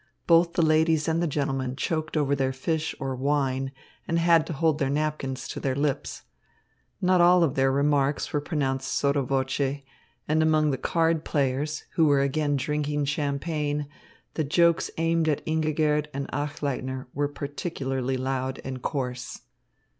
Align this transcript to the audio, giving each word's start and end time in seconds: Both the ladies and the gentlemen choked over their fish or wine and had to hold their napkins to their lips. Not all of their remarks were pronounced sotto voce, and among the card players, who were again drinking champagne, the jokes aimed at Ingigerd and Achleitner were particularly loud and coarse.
Both 0.25 0.53
the 0.53 0.63
ladies 0.63 1.07
and 1.07 1.21
the 1.21 1.27
gentlemen 1.27 1.75
choked 1.75 2.17
over 2.17 2.35
their 2.35 2.53
fish 2.53 2.95
or 2.99 3.15
wine 3.15 3.71
and 4.07 4.17
had 4.17 4.47
to 4.47 4.53
hold 4.53 4.79
their 4.79 4.89
napkins 4.89 5.47
to 5.49 5.59
their 5.59 5.75
lips. 5.75 6.23
Not 7.01 7.21
all 7.21 7.43
of 7.43 7.53
their 7.53 7.71
remarks 7.71 8.33
were 8.33 8.41
pronounced 8.41 8.91
sotto 8.91 9.21
voce, 9.23 9.83
and 10.27 10.41
among 10.41 10.71
the 10.71 10.79
card 10.79 11.23
players, 11.23 11.83
who 11.93 12.07
were 12.07 12.21
again 12.21 12.55
drinking 12.55 13.05
champagne, 13.05 13.87
the 14.33 14.43
jokes 14.43 14.89
aimed 14.97 15.29
at 15.29 15.45
Ingigerd 15.45 16.07
and 16.15 16.27
Achleitner 16.33 17.05
were 17.13 17.27
particularly 17.27 18.17
loud 18.17 18.59
and 18.65 18.81
coarse. 18.81 19.41